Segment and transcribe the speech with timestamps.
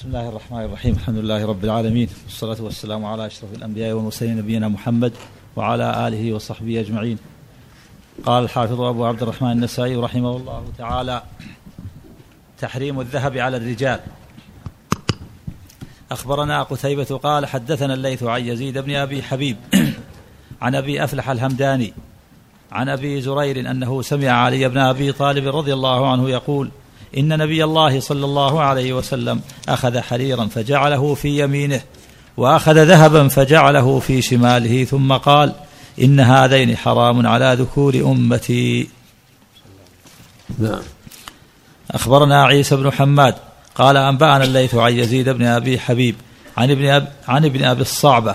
[0.00, 0.94] بسم الله الرحمن الرحيم.
[0.94, 2.08] الحمد لله رب العالمين.
[2.24, 5.12] والصلاة والسلام على أشرف الأنبياء والمرسلين نبينا محمد
[5.56, 7.18] وعلى آله وصحبه أجمعين.
[8.24, 11.22] قال الحافظ أبو عبد الرحمن النسائي رحمه الله تعالى
[12.58, 14.00] تحريم الذهب على الرجال.
[16.10, 19.56] أخبرنا قتيبة قال حدثنا الليث عن يزيد بن أبي حبيب
[20.62, 21.92] عن أبي أفلح الهمداني
[22.72, 26.70] عن أبي زرير أنه سمع علي بن أبي طالب رضي الله عنه يقول
[27.18, 31.80] إن نبي الله صلى الله عليه وسلم أخذ حريرا فجعله في يمينه
[32.36, 35.52] وأخذ ذهبا فجعله في شماله ثم قال
[36.02, 38.88] إن هذين حرام على ذكور أمتي.
[40.58, 40.82] نعم.
[41.90, 43.34] أخبرنا عيسى بن حماد
[43.74, 46.14] قال أنبأنا الليث عن يزيد بن أبي حبيب
[46.56, 48.34] عن ابن أب عن ابن أبي الصعبة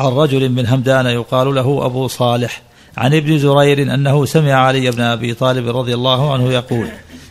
[0.00, 2.62] عن رجل من همدان يقال له أبو صالح
[2.96, 6.88] عن ابن زرير أنه سمع علي بن أبي طالب رضي الله عنه يقول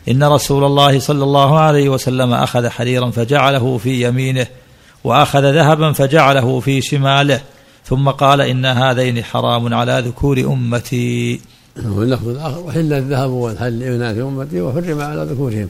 [0.10, 4.48] إن رسول الله صلى الله عليه وسلم أخذ حريرا فجعله في يمينه
[5.04, 7.42] وأخذ ذهبا فجعله في شماله
[7.86, 11.42] ثم قال إن هذين حرام على ذكور أمتي.
[11.86, 15.70] واللفظ الآخر وحل الذهب والحل لإناث أمتي وحرم على ذكورهم.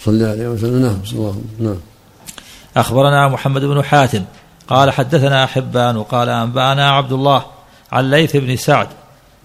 [0.00, 0.82] صلى الله عليه وسلم.
[0.82, 1.76] نعم صلى الله نعم.
[2.76, 4.24] أخبرنا محمد بن حاتم
[4.68, 7.44] قال حدثنا حبان قال أنبأنا عبد الله
[7.92, 8.88] عن ليث بن سعد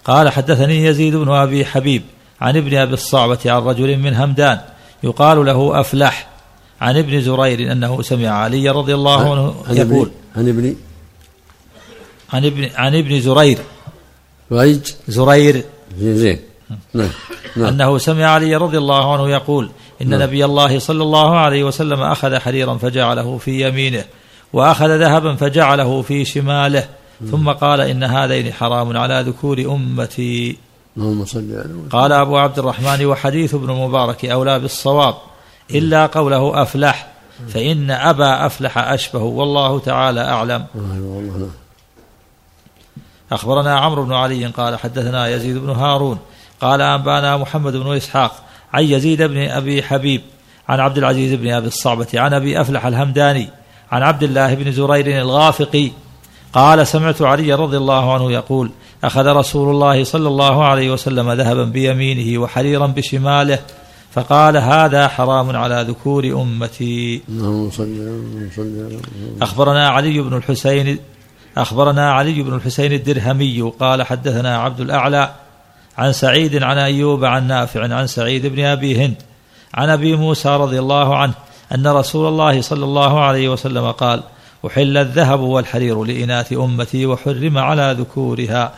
[0.04, 2.02] قال حدثني يزيد بن أبي حبيب
[2.40, 4.60] عن ابن أبي الصعبة عن رجل من همدان
[5.02, 6.28] يقال له أفلح.
[6.80, 10.76] عن ابن زرير أنه سمع علي رضي الله عنه عن يقول عن ابن
[12.32, 13.58] عن ابن عن ابن زرير.
[14.52, 14.80] ريج.
[15.08, 15.64] زرير.
[15.98, 16.40] زين
[16.94, 17.08] نعم
[17.56, 17.66] نعم.
[17.66, 19.70] أنه سمع علي رضي الله عنه يقول
[20.02, 20.22] إن نعم.
[20.22, 24.04] نبي الله صلى الله عليه وسلم أخذ حريرا فجعله في يمينه
[24.52, 26.88] وأخذ ذهبا فجعله في شماله
[27.30, 30.56] ثم قال إن هذين حرام على ذكور أمتي.
[31.00, 31.92] اللهم صل على محمد.
[31.92, 35.14] قال أبو عبد الرحمن وحديث ابن المبارك أولى بالصواب
[35.70, 37.06] إلا قوله أفلح
[37.48, 41.48] فإن أبا أفلح أشبه والله تعالى أعلم نعم
[43.32, 46.18] أخبرنا عمرو بن علي قال حدثنا يزيد بن هارون
[46.60, 48.32] قال أنبانا محمد بن إسحاق
[48.72, 50.22] عن يزيد بن أبي حبيب
[50.68, 53.48] عن عبد العزيز بن أبي الصعبة عن أبي أفلح الهمداني
[53.92, 55.90] عن عبد الله بن زرير الغافقي
[56.52, 58.70] قال سمعت علي رضي الله عنه يقول
[59.04, 63.58] أخذ رسول الله صلى الله عليه وسلم ذهبا بيمينه وحريرا بشماله
[64.12, 67.20] فقال هذا حرام على ذكور محمد.
[69.42, 70.98] أخبرنا علي بن الحسين
[71.56, 75.30] أخبرنا علي بن الحسين الدرهمي قال حدثنا عبد الأعلى
[75.98, 79.14] عن سعيد عن أيوب عن نافع عن سعيد بن أبي هند
[79.74, 81.34] عن أبي موسى رضي الله عنه
[81.74, 84.22] أن رسول الله صلى الله عليه وسلم قال
[84.66, 88.72] أحل الذهب والحرير لإناث أمتي وحرم على ذكورها.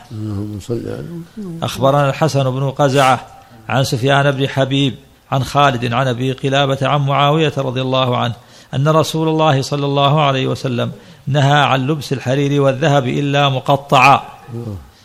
[1.63, 3.27] أخبرنا الحسن بن قزعة
[3.69, 4.95] عن سفيان بن حبيب
[5.31, 8.33] عن خالد عن أبي قلابة عن معاوية رضي الله عنه
[8.73, 10.91] أن رسول الله صلى الله عليه وسلم
[11.27, 14.21] نهى عن لبس الحرير والذهب إلا مقطعا.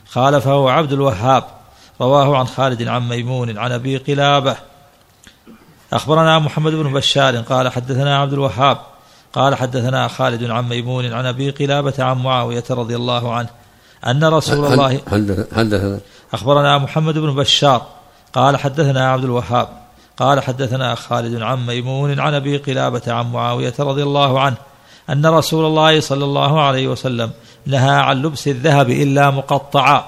[0.08, 1.44] خالفه عبد الوهاب.
[2.00, 4.56] رواه عن خالد عن ميمون عن أبي قلابة.
[5.92, 8.78] أخبرنا محمد بن بشار قال حدثنا عبد الوهاب
[9.32, 13.48] قال حدثنا خالد عن ميمون عن أبي قلابة عن معاوية رضي الله عنه
[14.06, 16.00] أن رسول الله حدث- حدثنا
[16.32, 17.86] أخبرنا محمد بن بشار
[18.32, 19.68] قال حدثنا عبد الوهاب
[20.16, 24.56] قال حدثنا خالد عن ميمون عن أبي قلابة عن معاوية رضي الله عنه
[25.10, 27.30] أن رسول الله صلى الله عليه وسلم
[27.66, 30.04] نهى عن لبس الذهب إلا مقطعا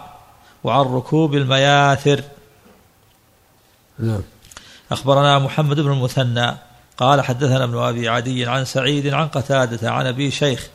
[0.65, 2.21] وعن ركوب المياثر.
[3.99, 4.21] نعم.
[4.93, 6.55] أخبرنا محمد بن المثنى
[7.01, 10.69] قال حدثنا ابن أبي عدي عن سعيد عن قتادة عن أبي شيخ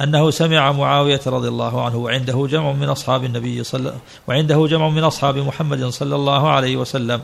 [0.00, 3.92] أنه سمع معاوية رضي الله عنه وعنده جمع من أصحاب النبي صلى
[4.28, 7.20] وعنده جمع من أصحاب محمد صلى الله عليه وسلم.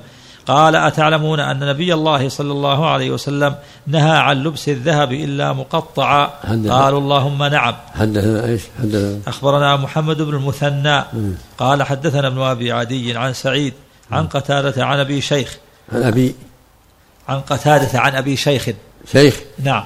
[0.47, 3.55] قال أتعلمون أن نبي الله صلى الله عليه وسلم
[3.87, 6.31] نهى عن لبس الذهب إلا مقطعا.
[6.69, 7.75] قالوا اللهم نعم.
[7.95, 11.05] حدثنا إيش؟ حدثنا أخبرنا محمد بن المثنى.
[11.59, 13.73] قال حدثنا ابن أبي عدي عن سعيد
[14.11, 15.57] عن قتادة عن أبي شيخ.
[15.93, 16.35] عن أبي
[17.29, 18.69] عن قتادة عن أبي شيخ.
[19.13, 19.41] شيخ.
[19.59, 19.85] نعم.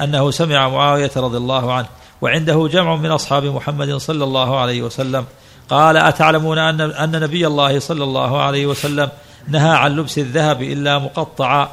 [0.00, 1.86] أنه سمع معاوية رضي الله عنه
[2.20, 5.24] وعنده جمع من أصحاب محمد صلى الله عليه وسلم.
[5.68, 9.08] قال أتعلمون أن أن نبي الله صلى الله عليه وسلم
[9.48, 11.68] نهى عن لبس الذهب إلا مقطعا؟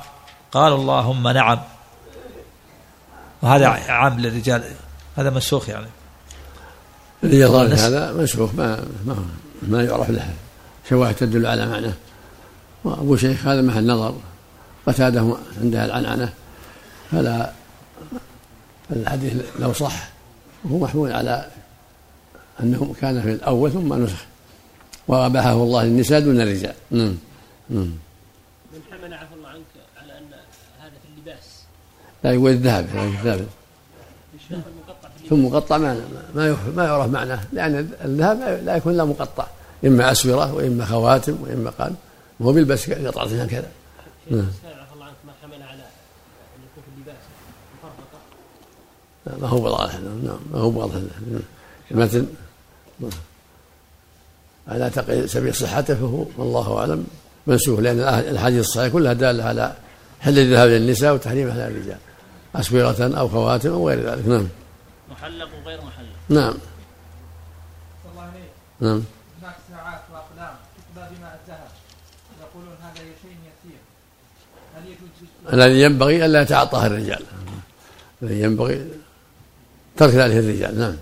[0.52, 1.60] قال اللهم نعم.
[3.42, 4.64] وهذا عام للرجال.
[5.18, 5.88] هذا منسوخ يعني.
[7.24, 9.16] اللي يظهر هذا منسوخ ما ما
[9.62, 10.34] ما يعرف له.
[10.90, 11.94] شواهد تدل على معناه.
[12.84, 14.14] وأبو شيخ هذا محل نظر.
[14.88, 16.34] قتاده عندها العنعنة.
[17.12, 17.52] فلا
[18.92, 20.10] الحديث لو صح
[20.72, 21.48] هو محمول على
[22.64, 24.26] أنه كان في الأول ثم نسخ.
[25.08, 26.74] وأباحه الله للنساء دون الرجال.
[26.92, 27.18] نعم.
[27.70, 27.92] نعم.
[28.74, 29.64] من حمل عفى الله عنك
[30.02, 30.26] على أن
[30.82, 31.46] هذا في اللباس.
[32.24, 32.88] لا يقول الذهب
[33.24, 33.48] ثابت
[35.30, 36.02] ثم مقطع ما
[36.36, 37.40] ما ما يعرف معناه.
[37.54, 39.48] لأن الذهب لا يكون إلا مقطع.
[39.86, 41.94] إما أسورة وإما خواتم وإما قال
[42.42, 43.68] هو بيلبس قطعة هكذا
[44.32, 44.52] نعم
[45.26, 45.84] ما حمل على
[46.56, 47.24] أن يكون في اللباس
[49.42, 49.94] ما هو واضح.
[50.00, 50.96] نعم ما هو واضح.
[51.92, 52.28] المتن
[54.68, 54.92] على
[55.28, 57.08] سبيل صحته فهو والله أعلم
[57.48, 59.76] منسوخ لأن الأحاديث الصحيحة كلها دالة على
[60.22, 61.98] حل الذهاب للنساء وتحريم على الرجال
[62.56, 64.28] أسورة أو خواتم أو غير ذلك.
[64.28, 64.48] نعم.
[65.12, 66.16] محلق وغير محلق.
[66.30, 66.54] نعم.
[68.82, 69.04] نعم
[69.42, 71.72] هناك ساعات وأقلام تكبى بماء الذهب
[72.42, 73.82] يقولون هذا شيء يسير
[74.76, 75.08] هل يجوز
[75.54, 77.24] الذي ينبغي ألا يتعاطاه الرجال.
[78.24, 78.88] الذي ينبغي
[79.98, 80.96] ترك ذلك الرجال نعم.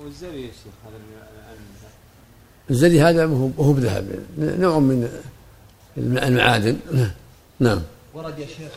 [0.00, 0.98] والزري يا شيخ هذا
[2.70, 3.24] الزري هذا
[3.58, 5.08] هو بذهب نوع من
[5.96, 6.76] المعادن.
[7.60, 7.82] نعم.
[8.14, 8.72] ورد يا شيخ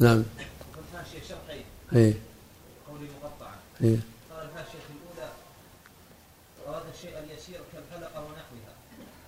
[0.00, 0.22] نعم
[0.78, 1.64] الفاشية شرحين
[1.96, 2.14] اي
[2.88, 3.54] قولي مقطعا.
[3.82, 3.98] اي
[4.30, 5.28] قال الفاشية الأولى
[6.68, 8.72] أراد الشيء اليسير كالحلقة ونحوها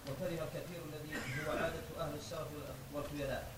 [0.08, 2.48] وكره الكثير الذي هو عادة أهل السرف
[2.94, 3.57] والخيلاء.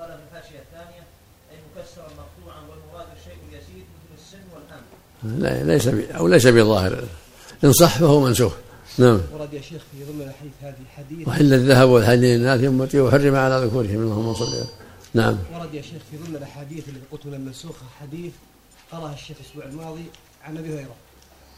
[0.00, 1.02] قال في الفاشية الثانية
[1.50, 4.86] أي مكسرا مقطوعا والمراد الشيء اليسير مثل السن والأنف
[5.22, 7.04] لا ليس أو ليس بظاهر.
[7.64, 8.54] إن صح فهو منسوخ.
[8.98, 9.20] نعم.
[9.32, 11.28] ورد يا شيخ في ضمن الحديث هذه حديث.
[11.28, 14.02] وحل الذهب والحديد للناس امتي وحرم على ذكورهم.
[14.02, 14.66] اللهم صل
[15.14, 15.38] نعم.
[15.54, 18.32] ورد يا شيخ في ضمن الأحاديث التي قلت من المنسوخة حديث
[18.92, 20.04] قرأها الشيخ الأسبوع الماضي
[20.44, 20.94] عن أبي هريرة.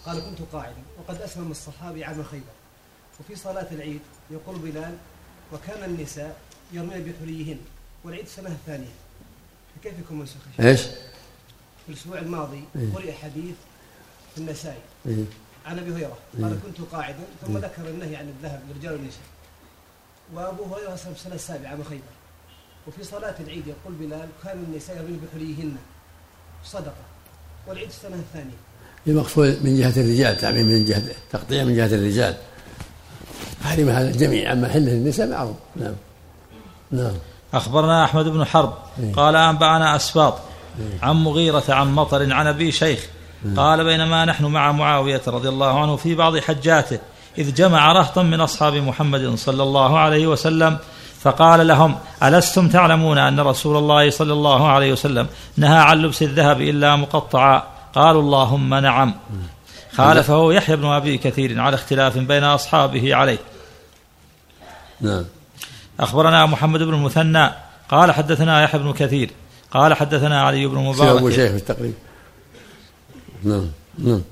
[0.06, 2.54] قال كنت قاعدا وقد أسلم الصحابي عام خيبر.
[3.20, 4.00] وفي صلاة العيد
[4.31, 4.94] يقول بلال
[5.52, 6.36] وكان النساء
[6.72, 7.58] يرمين بحليهن
[8.05, 8.93] والعيد السنة الثانية
[9.76, 12.94] فكيف يكون منسوخ إيش؟ في الأسبوع الماضي إيه.
[12.94, 13.55] قرئ حديث
[14.35, 14.79] في النسائي.
[15.06, 15.25] إيه.
[15.67, 16.19] عن أبي هريرة.
[16.43, 19.23] قال كنت قاعدا ثم ذكر النهي عن الذهب للرجال والنساء
[20.35, 22.02] وأبو هريرة اسلم في السنة السابعة عام خيبر.
[22.88, 25.76] وفي صلاة العيد يقول بلال كان النساء يرمين بحليهن
[26.64, 27.05] صدقة.
[27.67, 28.56] والعيد السنة الثانية.
[29.06, 32.37] المقصود من جهة الرجال تعميم من جهة تقطيع من جهة الرجال.
[33.62, 35.56] حرم هذا الجميع أما حله النساء معروف.
[35.76, 35.94] نعم.
[36.91, 37.14] نعم.
[37.55, 38.75] أخبرنا أحمد بن حرب.
[39.00, 39.14] إيه.
[39.14, 40.38] قال أنبأنا أسباط.
[41.02, 43.00] عن مغيرة عن مطر عن أبي شيخ.
[43.56, 46.99] قال بينما نحن مع معاوية رضي الله عنه في بعض حجاته
[47.38, 50.79] إذ جمع رهطا من أصحاب محمد صلى الله عليه وسلم
[51.20, 55.26] فقال لهم ألستم تعلمون أن رسول الله صلى الله عليه وسلم
[55.56, 57.62] نهى عن لبس الذهب إلا مقطعا؟
[57.94, 59.14] قالوا اللهم نعم.
[59.93, 63.38] خالفه يحيى بن أبي كثير على اختلاف بين أصحابه عليه.
[65.00, 65.25] نعم.
[66.00, 67.50] أخبرنا محمد بن المثنى
[67.88, 69.31] قال حدثنا يحيى بن كثير
[69.70, 71.32] قال حدثنا علي بن أبو مبارك.
[71.32, 71.94] شيخ في التقريب
[73.43, 73.67] نعم
[73.99, 74.23] نعم.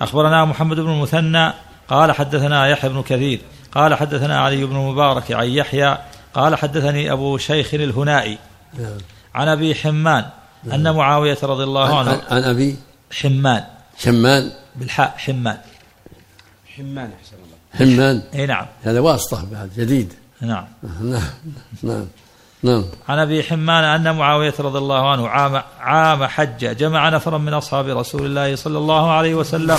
[0.00, 1.52] أخبرنا محمد بن المثنى
[1.88, 3.40] قال حدثنا يحيى بن كثير
[3.72, 5.98] قال حدثنا علي بن مبارك عن يحيى
[6.34, 8.38] قال حدثني أبو شيخ الهنائي.
[8.78, 8.98] نعم.
[9.34, 10.24] عن أبي حمان
[10.72, 12.76] أن معاوية رضي الله عن, عنه عن أبي؟
[13.20, 13.64] حمان.
[13.98, 15.58] شمان بالحاء حمان.
[16.76, 17.96] حمان أحسن الله.
[17.96, 18.66] حمان؟ إي نعم.
[18.82, 20.12] هذا واسطة بعد جديد.
[20.40, 20.64] نعم.
[21.00, 21.22] نعم.
[21.82, 22.06] نعم.
[22.62, 27.54] نعم عن أبي حمان أن معاوية رضي الله عنه عام عام حج جمع نفرا من
[27.54, 29.78] أصحاب رسول الله صلى الله عليه وسلم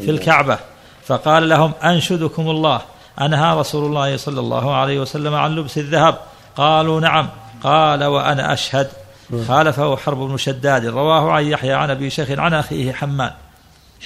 [0.00, 0.58] في الكعبة
[1.06, 2.80] فقال لهم أنشدكم الله.
[3.20, 6.18] أنهى رسول الله صلى الله عليه وسلم عن لبس الذهب.
[6.56, 7.28] قالوا نعم.
[7.62, 8.90] قال وأنا أشهد.
[9.48, 13.30] خالفه حرب بن شداد رواه عن يحيى عن أبي شيخ عن أخيه حمان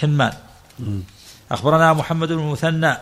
[0.00, 0.32] حمان
[1.50, 2.96] أخبرنا محمد بن المثنى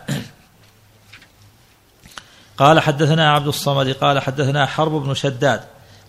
[2.57, 5.61] قال حدثنا عبد الصمد قال حدثنا حرب بن شداد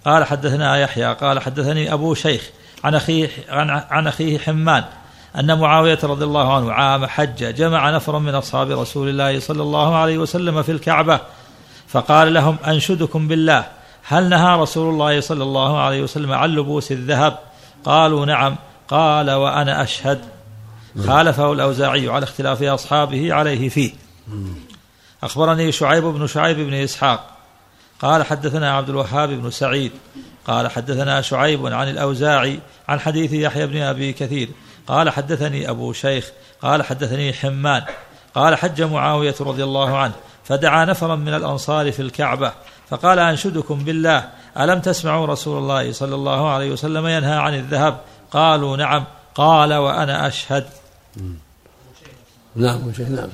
[0.04, 2.50] قال حدثنا يحيى قال حدثني أبو شيخ
[2.84, 4.84] عن أخيه عن, عن أخيه حمان
[5.38, 9.96] أن معاوية رضي الله عنه عام حج جمع نفرا من أصحاب رسول الله صلى الله
[9.96, 11.20] عليه وسلم في الكعبة
[11.88, 13.64] فقال لهم أنشدكم بالله
[14.02, 17.38] هل نهى رسول الله صلى الله عليه وسلم عن لبوس الذهب؟
[17.84, 18.56] قالوا نعم.
[18.88, 20.20] قال وأنا أشهد.
[21.06, 23.92] خالفه الأوزاعي على اختلاف أصحابه عليه فيه.
[25.26, 27.30] أخبرني شعيب بن شعيب بن إسحاق.
[28.00, 29.92] قال حدثنا عبد الوهاب بن سعيد.
[30.46, 34.48] قال حدثنا شعيب عن الأوزاعي عن حديث يحيى بن أبي كثير.
[34.86, 36.30] قال حدثني أبو شيخ.
[36.62, 37.82] قال حدثني حمان
[38.34, 40.12] قال حج معاوية رضي الله عنه
[40.44, 42.52] فدعا نفرا من الأنصار في الكعبة
[42.88, 44.28] فقال أنشدكم بالله
[44.58, 49.04] ألم تسمعوا رسول الله صلى الله عليه وسلم ينهى عن الذهب؟ قالوا نعم.
[49.34, 50.66] قال وأنا أشهد.
[52.56, 53.28] نعم شيخ نعم.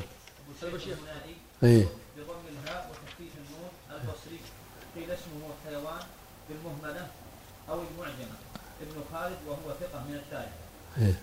[1.65, 4.41] اي بضم الهاء وتخفيف النون البصري.
[4.97, 6.03] قيل اسمه حيوان
[6.49, 7.07] بالمهملة
[7.69, 8.37] أو المعجمة.
[8.83, 10.53] ابن خالد وهو ثقة من الثالثة.
[10.99, 11.15] اي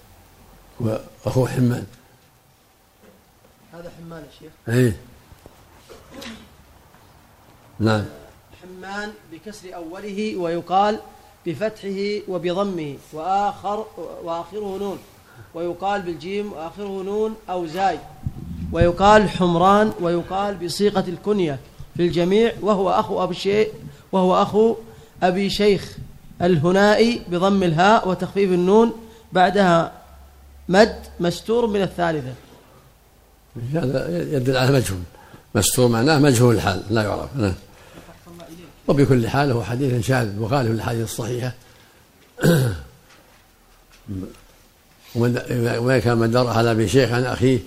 [0.80, 1.88] واخوه حمان
[3.74, 4.52] هذا حمان يا شيخ.
[4.70, 4.94] اي
[7.80, 8.06] نعم.
[8.62, 11.00] حمان بكسر أوله ويقال
[11.46, 15.00] بفتحه وبضمه وآخر وآخره نون.
[15.54, 18.00] ويقال بالجيم وآخره نون أو زاي.
[18.72, 21.60] ويقال حمران ويقال بصيغة الكنية
[21.98, 23.72] في الجميع وهو أخو أبي شيء
[24.12, 24.76] وهو أخو
[25.24, 25.98] أبي شيخ
[26.42, 28.94] الهنائي بضم الهاء وتخفيف النون
[29.34, 29.92] بعدها
[30.70, 32.34] مد مستور من الثالثة.
[33.74, 35.00] هذا يدل على مجهول.
[35.56, 37.36] مستور معناه مجهول الحال لا يعرف.
[37.36, 37.54] نعم.
[38.88, 41.54] وبكل حال هو حديث شاذ مخالف للحديث الصحيحة.
[45.16, 47.60] ومن كان من درح على أبي شيخ عن أخيه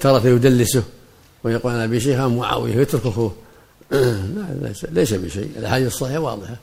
[0.00, 0.82] ترك يدلسه
[1.44, 3.36] ويقول عن أبي شيخ عن معاوية ويترك اخوه
[4.62, 5.50] ليس, ليس بشيء.
[5.56, 6.56] الأحاديث الصحيحة واضحة.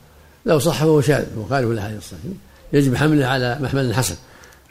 [0.45, 2.35] لو صح فهو شاذ مخالف للاحاديث الصحيحة.
[2.73, 4.15] يجب حمله على محمل حسن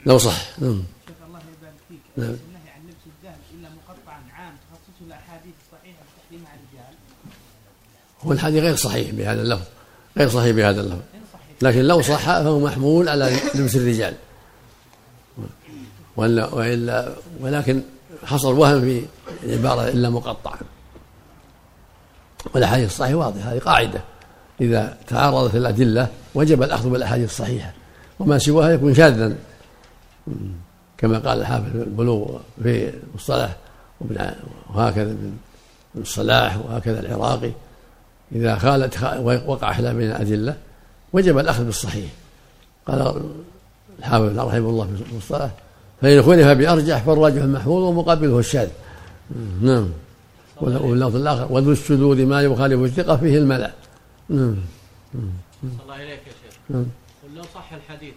[0.05, 0.59] لو صح.
[0.59, 0.83] نعم.
[1.07, 1.99] شيخ الله يبارك فيك.
[2.17, 2.27] نعم.
[2.27, 4.53] النهي عن لبس الذهب إلا مقطعا عام.
[4.71, 6.95] تخصصه الأحاديث الصحيحة بتحريم على الرجال
[8.25, 9.65] هو الحديث غير صحيح بهذا اللفظ.
[10.17, 11.01] غير صحيح بهذا اللفظ.
[11.61, 14.13] لكن لو صح فهو محمول على لبس الرجال.
[16.17, 17.81] ولا والا ولكن
[18.23, 19.05] حصل وهم في
[19.43, 20.59] العباره إلا مقطعا
[22.53, 24.01] والأحاديث الصحيحة واضحة هذه قاعدة.
[24.61, 27.73] إذا تعارضت الأدلة وجب الأخذ بالأحاديث الصحيحة
[28.19, 29.35] وما سواها يكون شاذا.
[30.97, 33.55] كما قال الحافظ البلوغ في الصلاح
[34.73, 35.33] وهكذا ابن
[35.95, 37.51] الصلاح وهكذا العراقي.
[38.31, 39.03] إذا خالت
[39.47, 40.57] وقع خلاف بين الأدلة
[41.13, 42.11] وجب الأخذ بالصحيح.
[42.87, 43.21] قال
[43.99, 45.51] الحافظ رحمه الله في الصلاة
[46.01, 48.69] فإن خلف بأرجح فالراجح المحفوظ ومقابله الشاذ.
[49.61, 49.89] نعم.
[50.61, 53.73] واللفظ الآخر وذو الشذوذ ما يخالف الثقة فيه الملأ.
[54.29, 54.55] نعم.
[55.83, 56.59] الله إليك يا شيخ.
[56.69, 56.85] نعم.
[57.23, 58.13] قل لو صح الحديث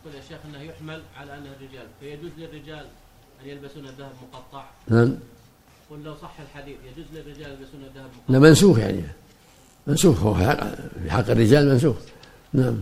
[0.00, 2.84] يقول يا شيخ إنه يحمل على انه الرجال فيجوز للرجال
[3.44, 4.64] أن يلبسون الذهب مقطع.
[4.88, 5.14] نعم.
[5.90, 9.02] قل لو صح الحديث يجوز للرجال يلبسون الذهب لا مقطع منسوخ يعني.
[9.86, 11.96] منسوخ هو في حق, الرجال منسوخ.
[12.52, 12.78] نعم.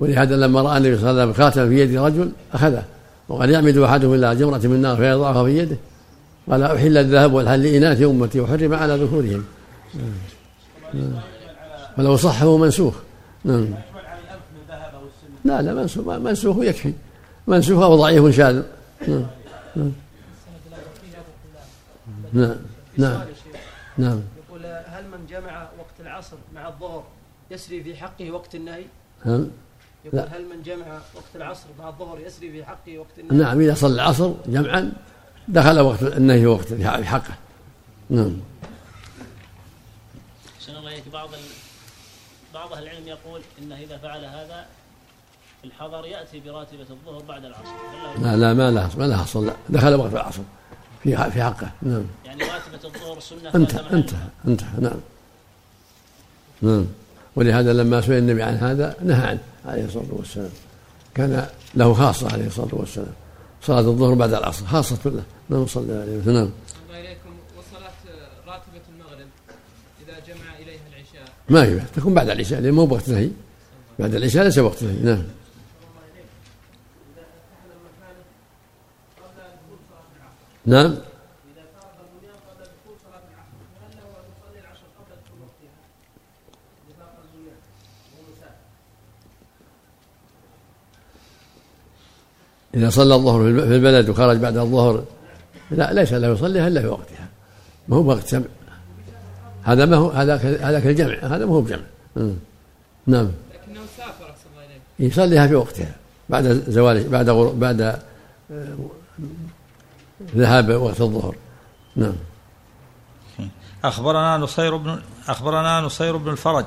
[0.00, 2.84] ولهذا لما رأى النبي صلى الله عليه وسلم خاتما في يد رجل أخذه.
[3.28, 5.76] وقال يعمد أحدهم إلى جمرة من نار فيضعها في يده.
[6.50, 9.44] قال أحل الذهب والحل لإناث أمتي وحرم على ذكورهم
[10.94, 11.20] نعم.
[11.98, 12.94] ولو صح هو منسوخ.
[13.44, 13.74] نعم.
[15.44, 16.92] لا لا منسوخ منسوخ يكفي.
[17.46, 18.62] منسوخ أو ضعيف شاذ
[19.08, 19.26] نعم
[19.76, 19.92] نعم.
[22.32, 22.56] نعم.
[22.96, 23.20] نعم.
[23.98, 24.20] نعم.
[24.48, 27.04] يقول هل من جمع وقت العصر مع الظهر
[27.50, 28.84] يسري في حقه وقت النهي؟
[30.08, 30.36] يقول لا.
[30.36, 33.94] هل من جمع وقت العصر مع الظهر يسري في حقه وقت النهي؟ نعم إذا صلى
[33.94, 34.92] العصر جمعا
[35.48, 37.34] دخل وقت النهي وقت في حقه
[38.10, 38.36] نعم.
[40.56, 41.40] أحسن الله إليك بعض ال...
[42.54, 44.66] بعض أهل العلم يقول إنه إذا فعل هذا
[45.60, 47.64] في الحضر يأتي براتبة الظهر بعد العصر.
[48.16, 50.42] له لا لا ما لها ما لها أصل لا دخل وقت العصر
[51.02, 51.70] في في حقه.
[51.82, 52.04] نعم.
[52.24, 54.80] يعني راتبة الظهر سنة انتهى انتهى انتهى.
[54.80, 55.00] نعم.
[56.62, 56.86] نعم.
[57.38, 60.50] ولهذا لما سئل النبي عن هذا نهى عنه عليه الصلاة والسلام.
[61.14, 63.12] كان له خاصة عليه الصلاة والسلام.
[63.62, 65.22] صلاة الظهر بعد العصر خاصة له.
[65.48, 66.34] نعم صلى الله عليه وسلم.
[66.34, 66.50] نعم.
[66.88, 67.92] الله اليكم وصلاة
[68.46, 69.28] راتبة المغرب
[70.02, 71.32] إذا جمع إليها العشاء.
[71.48, 73.30] ما هي؟ تكون بعد العشاء لأن مو بوقت نهي.
[73.98, 75.02] بعد العشاء ليس وقت نهي.
[75.02, 75.22] نعم.
[80.66, 80.94] نعم.
[92.78, 95.04] إذا صلى الظهر في البلد وخرج بعد الظهر
[95.70, 97.28] لا ليس له يصليها إلا في وقتها.
[97.88, 98.44] ما هو وقت جمع.
[99.62, 101.82] هذا ما هو هذا هذا كالجمع هذا ما هو بجمع.
[103.06, 103.30] نعم.
[103.54, 104.34] لكنه سافر
[104.98, 105.94] يصليها في وقتها
[106.28, 107.48] بعد زوال بعد غر...
[107.48, 108.76] بعد آه،
[110.36, 111.34] ذهاب وقت الظهر.
[111.96, 112.16] نعم.
[113.84, 116.66] أخبرنا نصير بن أخبرنا نصير بن الفرج.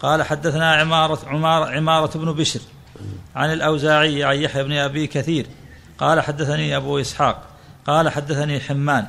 [0.00, 2.60] قال حدثنا عمارة عمارة, عمارة بن بشر.
[3.36, 5.46] عن الأوزاعي عن يحيى بن أبي كثير
[5.98, 7.42] قال حدثني أبو إسحاق
[7.86, 9.06] قال حدثني حمان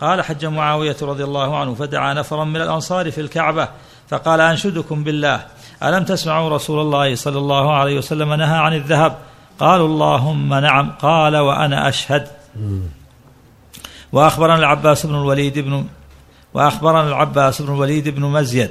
[0.00, 3.68] قال حج معاوية رضي الله عنه فدعا نفرا من الأنصار في الكعبة
[4.08, 5.46] فقال أنشدكم بالله
[5.82, 9.16] ألم تسمعوا رسول الله صلى الله عليه وسلم نهى عن الذهب؟
[9.58, 12.28] قالوا اللهم نعم قال وأنا أشهد.
[14.12, 15.84] وأخبرنا العباس بن الوليد بن
[16.54, 18.70] وأخبرنا العباس بن الوليد بن مزيد.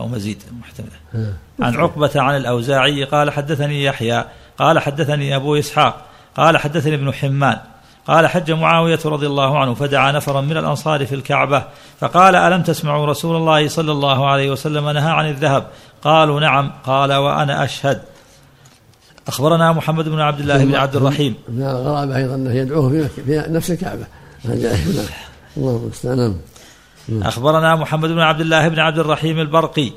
[0.00, 4.24] أو مزيد محتمل عن عقبة عن الأوزاعي قال حدثني يحيى
[4.58, 6.04] قال حدثني أبو إسحاق
[6.36, 7.58] قال حدثني ابن حمان
[8.06, 11.64] قال حج معاوية رضي الله عنه فدعا نفرا من الأنصار في الكعبة
[12.00, 15.66] فقال ألم تسمعوا رسول الله صلى الله عليه وسلم نهى عن الذهب؟
[16.02, 16.72] قالوا نعم.
[16.84, 18.00] قال وأنا أشهد.
[19.28, 21.34] أخبرنا محمد بن عبد الله بن عبد الرحيم.
[21.48, 24.06] من الغرابة أيضا أنه يدعوه في نفس الكعبة.
[25.56, 26.18] الله المستعان.
[26.18, 26.36] نعم.
[27.12, 29.92] أخبرنا محمد بن عبد الله بن عبد الرحيم البرقي.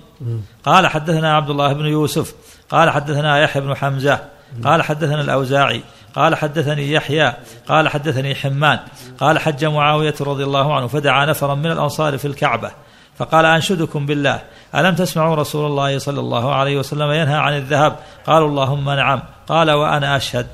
[0.66, 2.34] قال حدثنا عبد الله بن يوسف.
[2.70, 4.20] قال حدثنا يحيى بن حمزة.
[4.64, 5.82] قال حدثنا الأوزاعي.
[6.16, 7.34] قال حدثني يحيى.
[7.68, 8.80] قال حدثني حمان.
[9.20, 12.72] قال حج معاوية رضي الله عنه فدعا نفرا من الأنصار في الكعبة.
[13.18, 14.42] فقال أنشدكم بالله.
[14.76, 17.96] ألم تسمعوا رسول الله صلى الله عليه وسلم ينهى عن الذهب؟
[18.28, 19.22] قالوا اللهم نعم.
[19.48, 20.48] قال وأنا أشهد.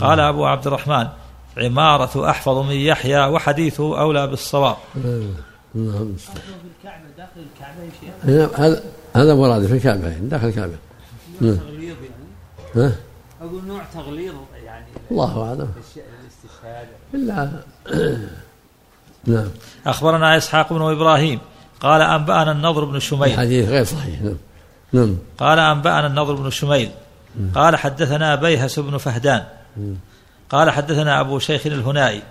[0.00, 1.06] قال أبو عبد الرحمن
[1.58, 4.76] عمارة أحفظ من يحيى وحديثه أولى بالصواب.
[5.76, 6.30] نعم في
[6.78, 8.60] الكعبة داخل الكعبة يا شيخ.
[8.60, 8.82] هذا
[9.16, 10.76] هذا مراد في الكعبة داخل الكعبة.
[11.40, 11.56] نعم.
[11.56, 11.96] تغليظ
[12.74, 12.92] يعني؟ ها؟
[13.40, 16.86] أقول نوع تغليظ يعني الله الاستشهاد.
[17.14, 17.50] إلا
[19.34, 19.48] نعم.
[19.86, 21.40] أخبرنا إسحاق بن إبراهيم
[21.80, 23.32] قال أنبأنا النضر بن شميل.
[23.32, 24.22] الحديث غير صحيح.
[24.22, 24.36] نعم.
[24.92, 25.16] نعم.
[25.38, 26.90] قال أنبأنا النضر بن شميل.
[27.54, 29.44] قال حدثنا بيهس بن فهدان.
[30.50, 32.22] قال حدثنا أبو شيخ الهنائي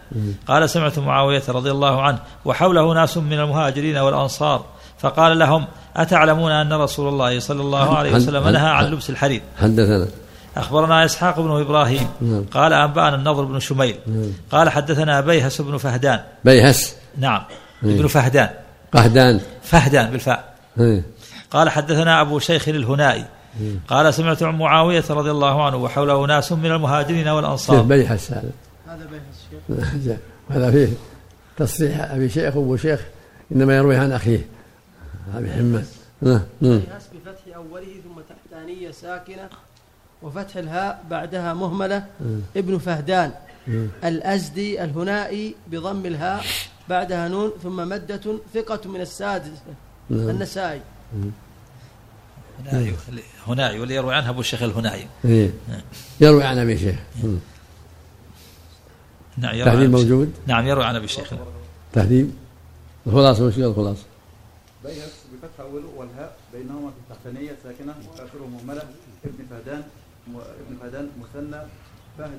[0.48, 4.66] قال سمعت معاوية رضي الله عنه وحوله ناس من المهاجرين والأنصار
[5.00, 9.42] فقال لهم أتعلمون أن رسول الله صلى الله عليه وسلم نهى عن لبس الحرير.
[9.62, 10.08] حدثنا
[10.58, 12.46] أخبرنا إسحاق بن إبراهيم نعم.
[12.54, 13.96] قال أنبأنا النضر بن شميل
[14.52, 16.20] قال حدثنا بيهس بن فهدان.
[16.44, 16.96] بيهس.
[17.18, 17.42] نعم.
[17.84, 18.50] ابن فهدان.
[18.94, 20.54] قهدان فهدان بالفاء.
[20.80, 21.04] إيه.
[21.52, 23.26] قال حدثنا أبو شيخ الهنائي
[23.88, 27.82] قال سمعت عن معاوية رضي الله عنه وحوله ناس من المهاجرين والأنصار.
[27.82, 28.52] بيحس هذا
[28.88, 30.18] هذا الشيخ
[30.50, 30.94] هذا فيه
[31.58, 33.02] تصريح أبي شيخ وأبو شيخ
[33.52, 34.46] إنما يروي عن أخيه.
[35.36, 35.86] أبي حماد
[36.22, 36.80] نعم نعم.
[36.80, 39.50] بيهس بفتح أوله ثم تحتانية ساكنة
[40.22, 42.06] وفتح الهاء بعدها مهملة.
[42.58, 43.32] ابن فهدان.
[44.04, 46.44] الأزدي الهنائي بضم الهاء
[46.90, 48.22] بعدها نون ثم مدة
[48.54, 49.52] ثقة من السادس
[50.10, 50.30] نعم.
[50.30, 50.82] النسائي.
[52.60, 52.96] هنائي
[53.48, 55.54] هنائي واللي يروي عنها أبو الشيخ الهنائي إيه.
[56.22, 57.38] يروي عن أبي شيخ مم.
[59.38, 61.34] نعم يروي عن تهذيب أبي- موجود؟ نعم يروي عن أبي الشيخ.
[61.94, 62.32] تهذيب
[63.08, 64.04] الخلاصة وش قال الخلاصة؟
[64.84, 64.96] بيهس
[65.34, 68.82] بفتح أوله والهاء بينهما في التحتانية ساكنة وآخره مهملة
[69.26, 69.84] ابن فهدان
[70.28, 71.62] ابن فهدان مثنى
[72.18, 72.30] فهد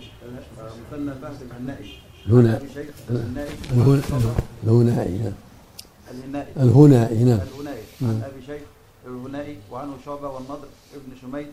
[0.92, 1.98] مثنى فهد الهنائي.
[2.28, 2.60] هنا.
[3.10, 3.50] الهنائي.
[3.72, 4.02] الهن-
[4.64, 5.32] الهنائي نعم.
[6.10, 6.52] الهنائي.
[6.56, 7.82] الهنائي نعم الهنائي.
[8.02, 8.62] عن أبي شيخ
[9.06, 11.46] الهنائي وعنه شعبة والنضر ابن شميل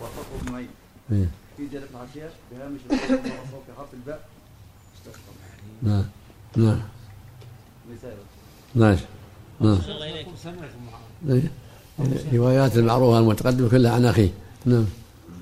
[0.00, 0.68] وفقه بن معين.
[1.12, 1.28] إيه.
[1.56, 4.20] في زيادة العشية بهامش في حرف الباء.
[5.82, 6.04] نعم.
[6.56, 6.80] نعم.
[7.92, 8.14] مثال
[8.74, 9.04] ماشي
[9.60, 9.78] نعم.
[9.88, 10.26] إليك
[11.28, 11.50] إيه.
[12.32, 14.30] روايات المعروفة المتقدمة كلها عن أخيه.
[14.64, 14.84] نعم.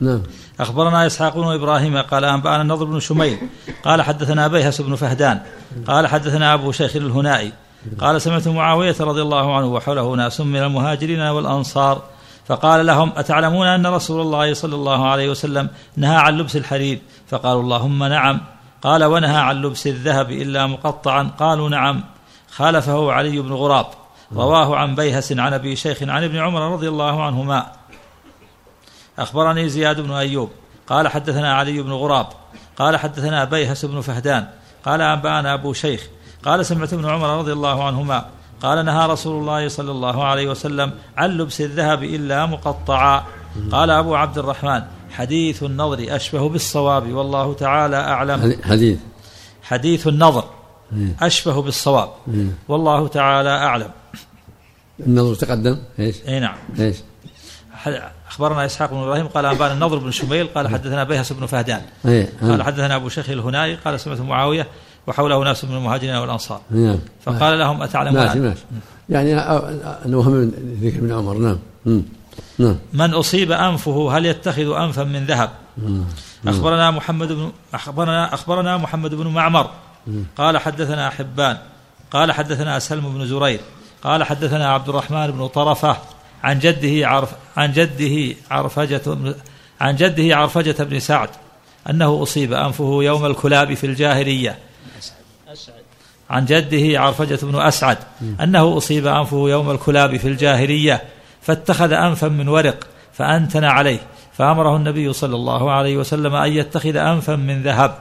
[0.00, 0.22] نعم.
[0.60, 3.38] أخبرنا إسحاق بن إبراهيم قال أنبأنا النضر بن شميل.
[3.82, 5.40] قال حدثنا بيهس بن فهدان.
[5.86, 7.52] قال حدثنا أبو شيخ الهنائي.
[8.00, 12.02] قال سمعت معاوية رضي الله عنه وحوله ناس من المهاجرين والأنصار
[12.46, 17.62] فقال لهم أتعلمون أن رسول الله صلى الله عليه وسلم نهى عن لبس الحرير؟ فقالوا
[17.62, 18.40] اللهم نعم.
[18.82, 21.30] قال ونهى عن لبس الذهب إلا مقطعا.
[21.38, 22.04] قالوا نعم.
[22.50, 23.86] خالفه علي بن غراب.
[24.32, 27.66] رواه عن بيهس عن أبي شيخ عن ابن عمر رضي الله عنهما.
[29.18, 30.50] أخبرني زياد بن أيوب.
[30.86, 32.26] قال حدثنا علي بن غراب.
[32.78, 34.48] قال حدثنا بيهس بن فهدان.
[34.84, 36.06] قال أنبأنا أبو شيخ.
[36.44, 38.24] قال سمعت ابن عمر رضي الله عنهما
[38.62, 43.24] قال نهى رسول الله صلى الله عليه وسلم عن لبس الذهب إلا مقطعا.
[43.72, 48.56] قال أبو عبد الرحمن حديث النظر أشبه بالصواب والله تعالى أعلم.
[48.64, 48.98] حديث.
[49.62, 50.06] حديث.
[50.06, 50.44] النظر
[51.20, 52.10] أشبه بالصواب
[52.68, 53.90] والله تعالى أعلم.
[55.06, 55.78] النظر تقدم.
[55.98, 56.56] إيش؟ أي نعم.
[56.80, 56.96] إيش؟
[58.28, 61.82] أخبرنا إسحاق بن إبراهيم قال أنبأنا النضر بن شميل قال حدثنا بيهس بن فهدان.
[62.06, 62.64] إيه قال ها.
[62.64, 64.66] حدثنا أبو شيخ الهنائي قال سمعت معاوية
[65.08, 66.60] وحوله ناس من المهاجرين والأنصار.
[66.70, 66.98] نعم.
[67.24, 68.60] فقال لهم أتعلمون ماشي ماشي
[69.08, 69.40] يعني
[70.06, 71.34] الوهم من ذكر ابن عمر.
[71.36, 71.58] نعم.
[72.58, 72.76] نعم.
[72.92, 75.50] من أصيب أنفه هل يتخذ أنفا من ذهب؟
[76.46, 79.70] أخبرنا محمد بن أخبرنا أخبرنا محمد بن معمر.
[80.36, 81.58] قال حدثنا حبان.
[82.10, 83.60] قال حدثنا سلم بن زرير.
[84.04, 85.96] قال حدثنا عبد الرحمن بن طرفة.
[86.42, 89.34] عن جده عرف عن جده عرفجة بن-
[89.80, 91.28] عن جده عرفجة بن سعد
[91.90, 94.58] أنه أصيب أنفه يوم الكلاب في الجاهلية.
[96.30, 97.98] عن جده عرفجة بن أسعد
[98.42, 101.02] أنه أصيب أنفه يوم الكلاب في الجاهلية
[101.42, 103.98] فاتخذ أنفا من ورق فأنتن عليه
[104.32, 107.98] فأمره النبي صلى الله عليه وسلم أن يتخذ أنفا من ذهب.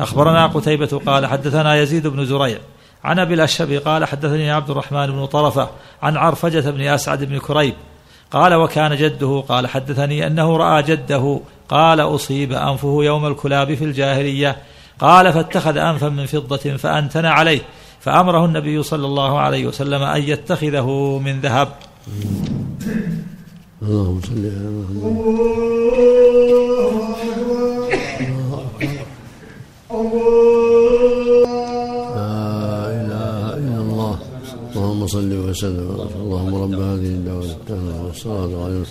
[0.00, 2.58] أخبرنا قتيبة قال حدثنا يزيد بن زريع
[3.04, 5.70] عن أبي الأشهب قال حدثني عبد الرحمن بن طرفة
[6.02, 7.74] عن عرفجة بن أسعد بن كريب
[8.30, 14.56] قال وكان جده قال حدثني أنه رأى جده قال أصيب أنفه يوم الكلاب في الجاهلية
[15.00, 17.60] قال فاتخذ أنفا من فضة فأنتن عليه
[18.00, 21.68] فأمره النبي صلى الله عليه وسلم أن يتخذه من ذهب.
[23.82, 25.02] اللهم صل على محمد.
[32.16, 34.18] لا اله الا الله
[35.52, 38.86] وسلم اللهم رب هذه الدعوة التامة والصلاة الغير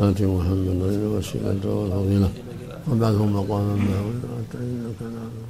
[0.00, 2.30] آت محمد الوسيلة والفضيلة
[2.88, 5.43] وبعثه مقاما محمودا إنك نعم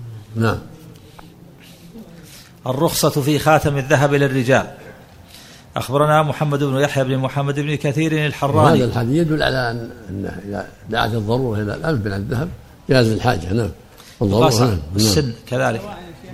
[2.66, 4.74] الرخصة في خاتم الذهب للرجال.
[5.76, 8.84] أخبرنا محمد بن يحيى بن محمد بن كثير الحراني.
[8.84, 12.48] الحديث يدل على أن إذا دعت الضرورة إلى الألف من الذهب
[12.88, 13.52] جاز الحاجة.
[13.52, 13.70] نعم.
[14.22, 14.78] الضرورة نعم نعم.
[14.96, 15.82] السن كذلك.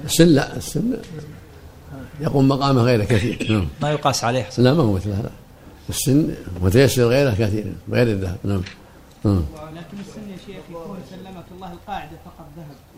[0.05, 0.97] السن لا السن
[2.21, 3.47] يقوم مقامه غيره كثير.
[3.53, 3.69] نعم.
[3.83, 4.47] ما يقاس عليه.
[4.59, 5.31] لا ما هو مثل هذا.
[5.89, 8.39] السن متيسر غيره كثير غير الذهب.
[8.45, 8.63] نعم.
[9.25, 9.45] نعم.
[9.77, 12.40] لكن السن يا شيخ يكون سلمك الله القاعدة فقط.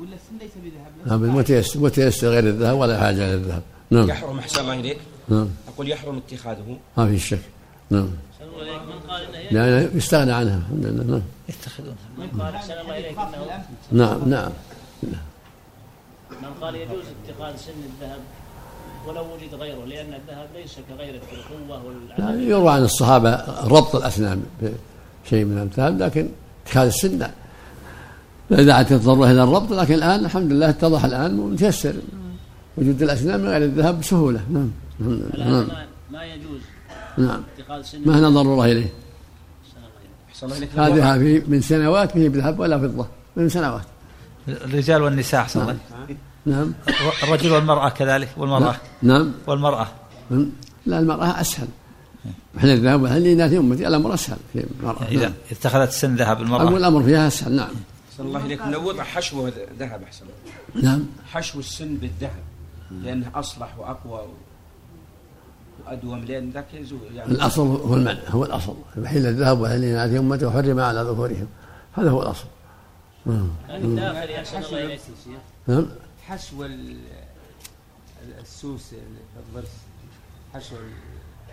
[0.03, 3.63] ولا السن ليس بذهب؟ نعم المتيسر متيسر غير الذهب ولا حاجة إلى الذهب.
[3.91, 4.09] نعم.
[4.09, 5.49] يحرم احسن الله إليك؟ نعم.
[5.69, 6.77] أقول يحرم اتخاذه.
[6.97, 7.39] ما في شك.
[7.91, 8.09] نعم.
[9.51, 10.57] لأنه يستغنى عنها.
[10.57, 11.23] الحمد لله نعم.
[11.49, 13.17] يتخذون من قال أحسن الله إليك
[13.93, 14.53] نعم نعم.
[16.43, 18.21] من قال يجوز اتخاذ سن الذهب
[19.07, 23.97] ولو وجد غيره لأن الذهب ليس كغيره في القوة لا، والعدد يروى عن الصحابة ربط
[23.97, 26.29] الأسنان بشيء من الأمثال لكن
[26.67, 27.31] اتخاذ السن لا.
[28.51, 31.95] لا دعت الضرورة إلى الربط لكن الآن الحمد لله اتضح الآن متيسر
[32.77, 34.41] وجود الأسنان من غير الذهب بسهولة.
[34.51, 34.71] نعم.
[35.01, 35.11] نعم.
[35.11, 36.61] الآن نعم, ما, ما يجوز
[37.19, 37.43] نعم.
[37.59, 38.29] اتخاذ سن ما هنا
[40.45, 40.71] أحسن إليك.
[40.77, 43.07] لو هذه في من سنوات فيه بذهب ولا فضة.
[43.37, 43.83] من سنوات.
[44.49, 45.77] الرجال والنساء أحسن الله
[46.47, 46.73] نعم.
[47.23, 48.77] الرجل والمرأة كذلك والمرأة.
[49.03, 49.33] نعم.
[49.47, 49.87] والمرأة.
[50.87, 51.69] لا المرأة أسهل.
[52.59, 55.05] إحنا الذهب هل لإناث أمتي الأمر أسهل في المرأة.
[55.09, 55.33] إذا نعم.
[55.51, 57.53] اتخذت سن ذهب أقول المرأة الأمر فيها أسهل.
[57.57, 57.69] نعم.
[58.13, 58.61] أحسن الله إليك.
[58.61, 59.49] لو وضع حشو
[59.79, 60.91] ذهب أحسن الله.
[60.91, 61.07] نعم.
[61.33, 62.43] حشو السن بالذهب
[62.91, 64.35] لأنه أصلح وأقوى و-
[65.87, 68.77] وأدوم لأن ذاك يزول يعني الأصل هو المنع هو الأصل.
[68.97, 71.47] يحل الذهب وحل لإناث أمتي وحرم على ذكورهم
[71.93, 72.45] هذا هو الأصل.
[73.27, 73.49] نعم.
[73.71, 75.01] أحسن إليك.
[75.67, 75.87] نعم.
[76.27, 76.97] حشو ال-
[78.43, 78.83] السوس
[79.39, 79.71] الضرس
[80.55, 80.75] حشو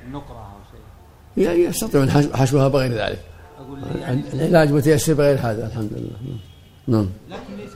[0.06, 1.50] النقرة أو شيء.
[1.50, 3.24] ي- يستطيعون حشو- حشوها بغير ذلك.
[3.60, 6.38] أقول يعني العلاج متيسر بغير هذا الحمد لله.
[6.88, 7.10] نعم.
[7.30, 7.72] لكن ليس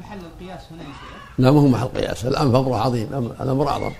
[0.00, 1.22] محل القياس هنا يا شيخ.
[1.38, 2.24] لا ما هو محل قياس.
[2.26, 3.92] الأنف أمر عظيم الأمر- أعظم.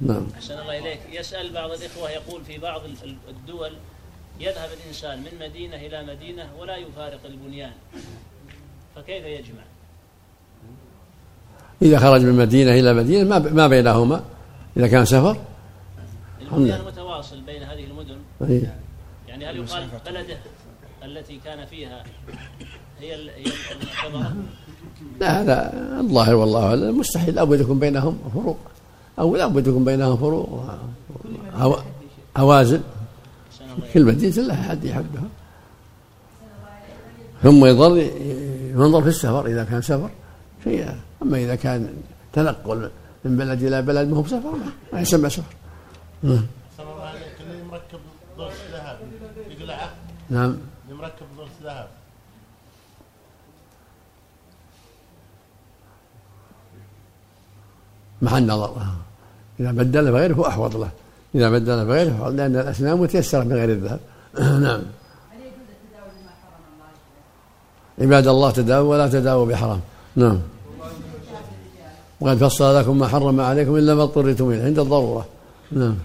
[0.00, 0.26] نعم.
[0.34, 1.00] أحسن الله إليك.
[1.12, 3.70] يسأل بعض الإخوة يقول في بعض ال- ال- الدول
[4.40, 7.72] يذهب الإنسان من مدينة إلى مدينة ولا يفارق البنيان.
[8.96, 9.62] فكيف يجمع؟
[11.82, 14.24] إذا خرج من مدينة إلى مدينة ما بينهما؟
[14.76, 15.36] إذا كان سفر؟
[16.40, 18.16] البنيان متواصل بين هذه المدن.
[18.48, 18.76] إيه.
[19.34, 20.36] يعني هل يقال بلده
[21.04, 22.04] التي كان فيها
[23.00, 24.36] هي ال- هي المعتبرة
[25.20, 27.34] لا هذا الظاهر والله أعلم مستحيل.
[27.34, 28.58] لابد يكون بينهم فروق.
[29.18, 30.64] أو لابد يكون بينهم فروق
[32.36, 32.80] هوازن.
[33.60, 33.92] الله.
[33.94, 35.22] كل مدينة لها حد يحدها
[37.42, 37.98] ثم يظل
[38.70, 40.10] ينظر في السفر إذا كان سفر
[40.64, 41.94] شيء أما إذا كان
[42.32, 42.90] تنقل
[43.24, 45.42] من بلد إلى بلد ما هو بسفر ما- ما يسمى سفر.
[46.24, 46.42] الله
[47.70, 47.98] مركب
[50.34, 50.56] نعم.
[50.84, 51.88] اللي مركب ضرس ذهب
[58.22, 58.64] محل نظر.
[58.64, 58.96] آه.
[59.60, 60.90] إذا بدل بغيره هو أحوط له.
[61.34, 64.00] إذا بدل بغيره لأن الأسنان متيسرة من غير الذهب.
[64.66, 64.82] نعم.
[67.98, 69.80] عباد الله تداووا ولا تداووا بحرام.
[70.16, 70.38] نعم.
[72.20, 75.26] وقد فصل لكم ما حرم عليكم إلا ما اضطررتم إليه عند الضرورة.
[75.72, 75.96] نعم.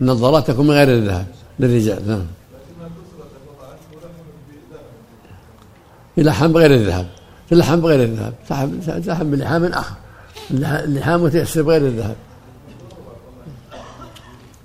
[0.00, 1.26] النظارات تكون من غير الذهب
[1.60, 2.26] للرجال نعم.
[6.16, 7.06] يلحم بغير الذهب
[7.50, 8.34] تلحم بغير الذهب
[9.04, 9.94] تلحم بلحام آخر
[10.50, 12.16] اللح- اللحام متيسر بغير الذهب.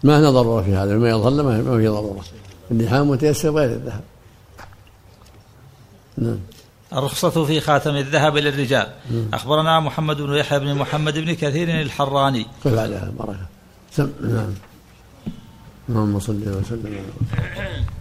[0.04, 2.24] ما هنا ضرورة في هذا؟ ما يظل ما في ضرورة.
[2.72, 4.02] اللحام متيسر بغير الذهب.
[6.17, 6.39] نعم.
[6.94, 8.88] الرخصة في خاتم الذهب للرجال.
[9.34, 12.46] أخبرنا محمد بن يحيى بن محمد بن كثير الحراني.
[12.63, 13.46] كيف عليها؟ بركة
[13.91, 14.54] سم نعم.
[15.92, 18.01] اللهم صل وسلم على